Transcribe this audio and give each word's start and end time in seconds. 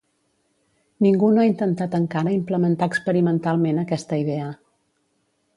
Ningú 1.05 1.29
no 1.35 1.43
ha 1.43 1.49
intentat 1.49 1.97
encara 1.99 2.33
implementar 2.37 2.91
experimentalment 2.93 3.83
aquesta 3.83 4.23
idea. 4.27 4.53